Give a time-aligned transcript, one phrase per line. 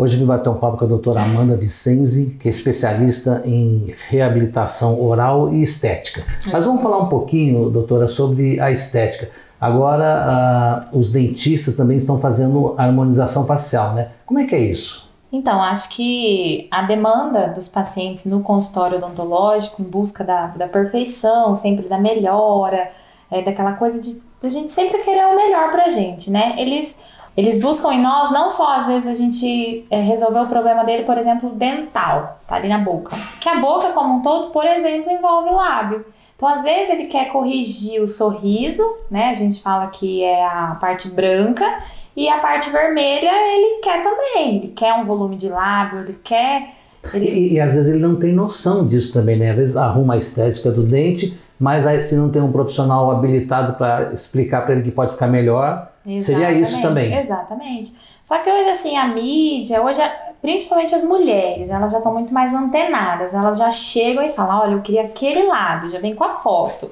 [0.00, 4.98] Hoje vim bater um papo com a doutora Amanda Vicenzi, que é especialista em reabilitação
[4.98, 6.24] oral e estética.
[6.50, 9.28] Mas vamos falar um pouquinho, doutora, sobre a estética.
[9.60, 14.08] Agora, uh, os dentistas também estão fazendo harmonização facial, né?
[14.24, 15.06] Como é que é isso?
[15.30, 21.54] Então, acho que a demanda dos pacientes no consultório odontológico em busca da, da perfeição,
[21.54, 22.90] sempre da melhora,
[23.30, 26.54] é, daquela coisa de, de a gente sempre querer o melhor pra gente, né?
[26.56, 26.98] Eles,
[27.40, 31.04] eles buscam em nós não só às vezes a gente é, resolver o problema dele,
[31.04, 33.16] por exemplo, dental, tá ali na boca.
[33.40, 36.04] Que a boca como um todo, por exemplo, envolve lábio.
[36.36, 39.30] Então, às vezes ele quer corrigir o sorriso, né?
[39.30, 41.66] A gente fala que é a parte branca
[42.14, 46.70] e a parte vermelha ele quer também, ele quer um volume de lábio, ele quer.
[47.14, 47.26] Ele...
[47.26, 49.50] E, e, às vezes ele não tem noção disso também, né?
[49.50, 53.74] Às vezes arruma a estética do dente, mas aí, se não tem um profissional habilitado
[53.74, 57.14] para explicar para ele que pode ficar melhor, Exatamente, seria isso também.
[57.14, 57.94] Exatamente.
[58.22, 60.00] Só que hoje, assim, a mídia, hoje,
[60.40, 64.72] principalmente as mulheres, elas já estão muito mais antenadas, elas já chegam e falam: olha,
[64.72, 66.90] eu queria aquele lado, já vem com a foto.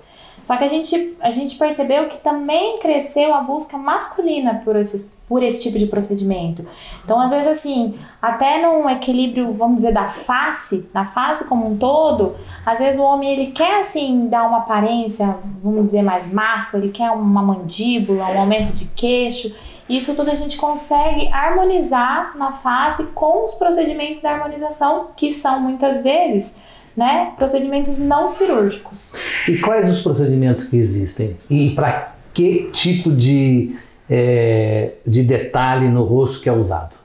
[0.48, 5.14] Só que a gente, a gente percebeu que também cresceu a busca masculina por, esses,
[5.28, 6.66] por esse tipo de procedimento.
[7.04, 11.76] Então, às vezes, assim, até num equilíbrio, vamos dizer, da face, da face como um
[11.76, 16.82] todo, às vezes o homem ele quer, assim, dar uma aparência, vamos dizer, mais máscula,
[16.82, 19.54] ele quer uma mandíbula, um aumento de queixo.
[19.86, 25.60] Isso tudo a gente consegue harmonizar na face com os procedimentos da harmonização, que são
[25.60, 26.67] muitas vezes
[26.98, 29.14] né, procedimentos não cirúrgicos.
[29.46, 31.36] E quais os procedimentos que existem?
[31.48, 33.76] E para que tipo de,
[34.10, 36.96] é, de detalhe no rosto que é usado?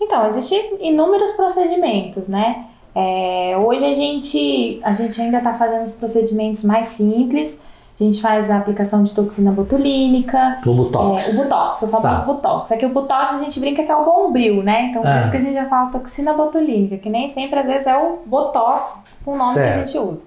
[0.00, 2.66] Então, existem inúmeros procedimentos, né?
[2.94, 7.60] É, hoje a gente, a gente ainda está fazendo os procedimentos mais simples,
[7.98, 10.58] a gente faz a aplicação de toxina botulínica.
[10.66, 11.28] O Botox.
[11.28, 12.26] É, o Botox, o famoso tá.
[12.26, 12.72] Botox.
[12.72, 14.86] Aqui o Botox a gente brinca que é o bombril, né?
[14.90, 15.18] Então por é.
[15.20, 18.18] isso que a gente já fala toxina botulínica, que nem sempre às vezes é o
[18.26, 19.74] Botox com o nome certo.
[19.74, 20.26] que a gente usa.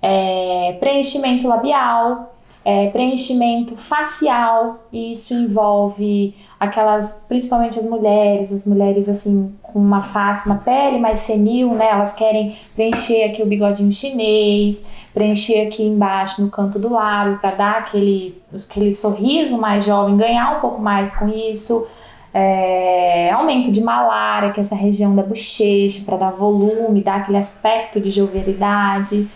[0.00, 2.32] É, preenchimento labial,
[2.68, 10.02] é, preenchimento facial, e isso envolve aquelas, principalmente as mulheres, as mulheres assim, com uma
[10.02, 11.88] face, uma pele mais senil, né?
[11.90, 14.84] Elas querem preencher aqui o bigodinho chinês,
[15.14, 20.58] preencher aqui embaixo no canto do lábio para dar aquele, aquele sorriso mais jovem, ganhar
[20.58, 21.86] um pouco mais com isso.
[22.34, 27.38] É, aumento de malária, que é essa região da bochecha, para dar volume, dar aquele
[27.38, 29.26] aspecto de jovialidade,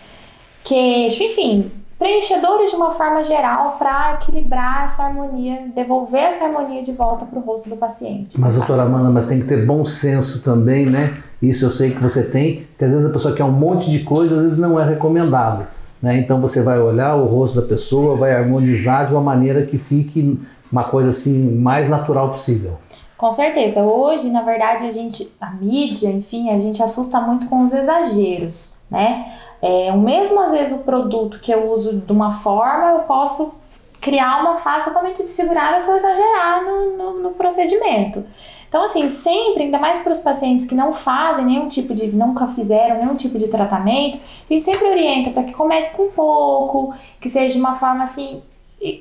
[0.63, 1.71] queixo, enfim,
[2.03, 7.39] preenchedores de uma forma geral para equilibrar essa harmonia, devolver essa harmonia de volta para
[7.39, 8.37] o rosto do paciente.
[8.37, 11.17] Mas, doutora Amanda, mas tem que ter bom senso também, né?
[11.41, 13.99] Isso eu sei que você tem, que às vezes a pessoa quer um monte de
[13.99, 15.65] coisa, às vezes não é recomendável.
[16.01, 16.17] Né?
[16.17, 20.37] Então você vai olhar o rosto da pessoa, vai harmonizar de uma maneira que fique
[20.69, 22.79] uma coisa assim mais natural possível.
[23.15, 23.81] Com certeza.
[23.81, 28.79] Hoje, na verdade, a gente, a mídia, enfim, a gente assusta muito com os exageros,
[28.91, 29.25] né?
[29.63, 33.55] É, o mesmo, às vezes, o produto que eu uso de uma forma, eu posso
[34.01, 38.25] criar uma face totalmente desfigurada se eu exagerar no, no, no procedimento.
[38.67, 42.45] Então, assim, sempre, ainda mais para os pacientes que não fazem nenhum tipo de, nunca
[42.47, 47.29] fizeram nenhum tipo de tratamento, a gente sempre orienta para que comece com pouco, que
[47.29, 48.43] seja de uma forma assim.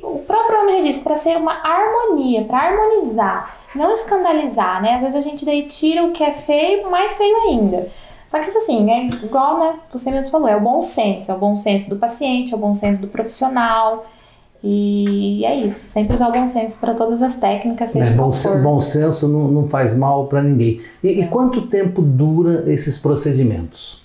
[0.05, 4.95] O próprio nome já disse, para ser uma harmonia, para harmonizar, não escandalizar, né?
[4.95, 7.91] Às vezes a gente daí tira o que é feio, mais feio ainda.
[8.33, 9.75] Só que isso assim, é igual, né?
[9.91, 12.59] Você mesmo falou, é o bom senso, é o bom senso do paciente, é o
[12.59, 14.07] bom senso do profissional.
[14.65, 17.95] E é isso, sempre usar o bom senso para todas as técnicas.
[17.95, 18.31] É, bom,
[18.63, 20.81] bom senso não, não faz mal para ninguém.
[21.05, 21.13] E, é.
[21.13, 24.01] e, quanto tempo dura esses procedimentos?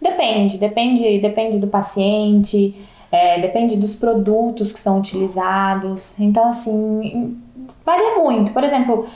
[0.00, 2.76] Depende, depende, depende do paciente,
[3.10, 6.20] é, depende dos produtos que são utilizados.
[6.20, 7.36] Então, assim,
[7.84, 8.52] varia muito.
[8.52, 9.06] Por exemplo,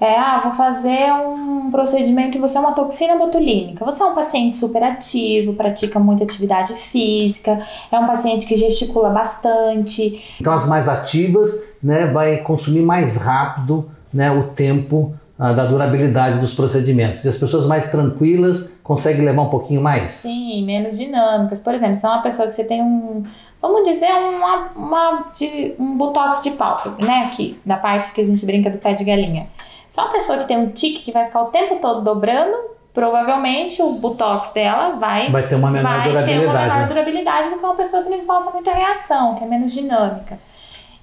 [0.00, 3.84] é, ah, vou fazer um procedimento e você é uma toxina botulínica.
[3.84, 7.60] Você é um paciente super ativo, pratica muita atividade física,
[7.92, 10.24] é um paciente que gesticula bastante.
[10.40, 16.38] Então as mais ativas, né, vai consumir mais rápido, né, o tempo ah, da durabilidade
[16.38, 17.22] dos procedimentos.
[17.26, 20.12] E as pessoas mais tranquilas conseguem levar um pouquinho mais?
[20.12, 21.60] Sim, menos dinâmicas.
[21.60, 23.22] Por exemplo, se é uma pessoa que você tem um,
[23.60, 28.24] vamos dizer, uma, uma de, um botox de pálpebra, né, aqui, da parte que a
[28.24, 29.46] gente brinca do pé de galinha.
[29.90, 32.56] Se é uma pessoa que tem um tique que vai ficar o tempo todo dobrando,
[32.94, 36.40] provavelmente o botox dela vai, vai ter uma menor vai durabilidade.
[36.40, 39.46] Ter uma menor durabilidade do que uma pessoa que não esboça muita reação, que é
[39.48, 40.38] menos dinâmica.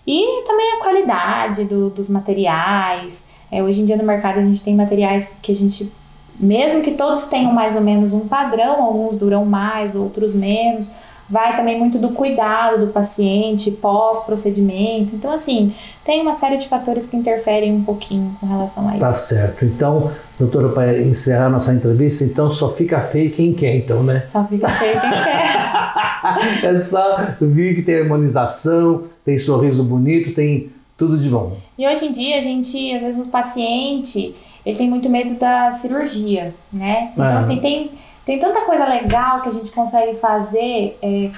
[0.07, 3.30] E também a qualidade do, dos materiais.
[3.51, 5.92] É, hoje em dia no mercado a gente tem materiais que a gente,
[6.40, 10.94] mesmo que todos tenham mais ou menos um padrão, alguns duram mais, outros menos
[11.30, 15.16] vai também muito do cuidado do paciente pós-procedimento.
[15.16, 19.00] Então, assim, tem uma série de fatores que interferem um pouquinho com relação a isso.
[19.00, 19.66] Tá certo.
[19.66, 24.24] Então, Doutora, para encerrar nossa entrevista, então só fica feio quem quer, então, né?
[24.28, 26.64] Só fica feio quem quer.
[26.64, 31.58] é só vir que tem harmonização, tem sorriso bonito, tem tudo de bom.
[31.76, 34.36] E hoje em dia, a gente, às vezes, o paciente,
[34.68, 37.12] ele tem muito medo da cirurgia, né?
[37.14, 37.38] Então, ah.
[37.38, 37.92] assim, tem,
[38.25, 41.31] tem tanta coisa legal que a gente consegue fazer é,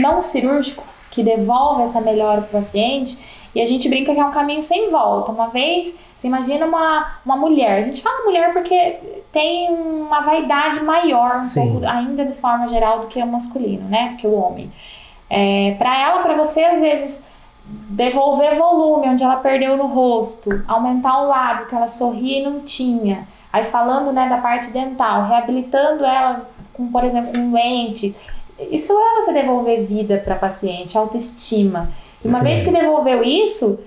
[0.00, 3.16] não cirúrgico, que devolve essa melhora para o paciente.
[3.54, 5.30] E a gente brinca que é um caminho sem volta.
[5.30, 7.78] Uma vez, você imagina uma, uma mulher.
[7.78, 8.96] A gente fala mulher porque
[9.30, 14.08] tem uma vaidade maior, um pouco, ainda de forma geral, do que o masculino, né?
[14.08, 14.72] Do que o homem.
[15.30, 17.30] É, para ela, para você, às vezes,
[17.88, 22.60] devolver volume onde ela perdeu no rosto, aumentar o lábio que ela sorria e não
[22.60, 23.26] tinha.
[23.52, 28.14] Aí falando né, da parte dental, reabilitando ela com, por exemplo, com lentes.
[28.70, 31.90] Isso é você devolver vida para paciente, autoestima.
[32.24, 32.44] E uma Sim.
[32.44, 33.80] vez que devolveu isso,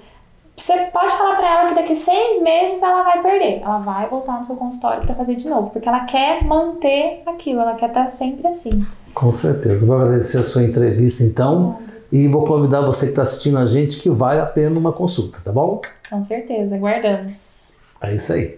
[0.58, 3.62] você pode falar para ela que daqui seis meses ela vai perder.
[3.62, 7.62] Ela vai voltar no seu consultório para fazer de novo, porque ela quer manter aquilo,
[7.62, 8.86] ela quer estar sempre assim.
[9.14, 9.86] Com certeza.
[9.86, 11.80] Vou agradecer a sua entrevista então.
[12.12, 15.40] E vou convidar você que está assistindo a gente que vale a pena uma consulta,
[15.44, 15.82] tá bom?
[16.10, 17.74] Com certeza, guardamos.
[18.02, 18.58] É isso aí.